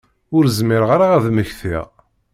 Ur 0.35 0.43
zmireɣ 0.57 0.89
ara 0.95 1.07
ad 1.15 1.25
mmektiɣ. 1.31 1.85